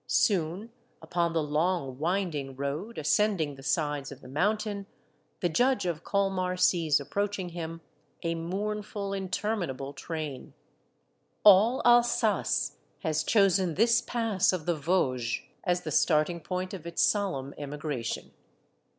Soon, 0.07 0.71
upon 0.99 1.33
the 1.33 1.43
long, 1.43 1.99
winding 1.99 2.55
road 2.55 2.97
ascending 2.97 3.53
the 3.53 3.61
sides 3.61 4.11
of 4.11 4.21
the 4.21 4.27
1 4.27 4.29
8 4.29 4.33
Monday 4.33 4.33
Tales, 4.33 4.45
mountain, 4.65 4.85
the 5.41 5.49
Judge 5.49 5.85
of 5.85 6.03
Colmar 6.03 6.57
sees 6.57 6.99
approaching 6.99 7.49
him 7.49 7.81
a 8.23 8.33
mournful, 8.33 9.13
interminable 9.13 9.93
train; 9.93 10.55
all 11.43 11.83
Alsace 11.85 12.77
has 13.01 13.23
chosen 13.23 13.75
this 13.75 14.01
pass 14.01 14.51
of 14.51 14.65
the 14.65 14.73
Vosges 14.75 15.43
as 15.63 15.81
the 15.81 15.91
starting 15.91 16.39
point 16.39 16.73
of 16.73 16.87
its 16.87 17.03
solemn 17.03 17.53
emigration 17.59 18.31